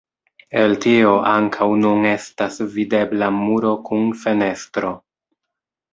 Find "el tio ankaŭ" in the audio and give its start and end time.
0.61-1.67